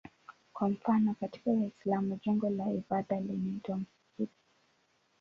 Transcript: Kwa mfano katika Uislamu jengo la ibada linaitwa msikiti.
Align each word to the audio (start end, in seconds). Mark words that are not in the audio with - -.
Kwa 0.53 0.69
mfano 0.69 1.13
katika 1.19 1.49
Uislamu 1.51 2.19
jengo 2.25 2.49
la 2.49 2.71
ibada 2.71 3.19
linaitwa 3.19 3.77
msikiti. 3.77 4.35